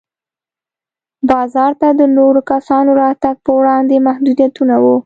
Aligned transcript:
بازار 1.29 1.71
ته 1.81 1.87
د 1.99 2.01
نورو 2.17 2.39
کسانو 2.51 2.91
راتګ 3.01 3.35
پر 3.45 3.51
وړاندې 3.57 3.95
محدودیتونه 4.07 4.75
وو. 4.83 4.95